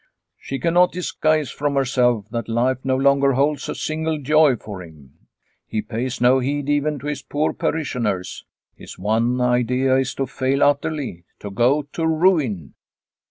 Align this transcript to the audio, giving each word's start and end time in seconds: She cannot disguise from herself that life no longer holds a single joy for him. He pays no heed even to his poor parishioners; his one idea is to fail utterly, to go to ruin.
She 0.39 0.57
cannot 0.57 0.91
disguise 0.91 1.51
from 1.51 1.75
herself 1.75 2.25
that 2.31 2.49
life 2.49 2.79
no 2.83 2.95
longer 2.97 3.33
holds 3.33 3.69
a 3.69 3.75
single 3.75 4.17
joy 4.17 4.55
for 4.55 4.81
him. 4.81 5.27
He 5.67 5.83
pays 5.83 6.19
no 6.19 6.39
heed 6.39 6.67
even 6.69 6.97
to 6.97 7.05
his 7.05 7.21
poor 7.21 7.53
parishioners; 7.53 8.43
his 8.75 8.97
one 8.97 9.39
idea 9.39 9.97
is 9.97 10.15
to 10.15 10.25
fail 10.25 10.63
utterly, 10.63 11.25
to 11.37 11.51
go 11.51 11.83
to 11.93 12.07
ruin. 12.07 12.73